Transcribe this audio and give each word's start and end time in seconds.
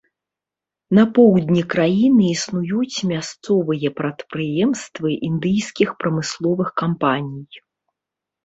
На 0.99 1.03
поўдні 1.17 1.61
краіны 1.73 2.23
існуюць 2.29 2.97
мясцовыя 3.11 3.87
прадпрыемствы 3.99 5.09
індыйскіх 5.29 5.89
прамысловых 6.01 6.69
кампаній. 6.85 7.45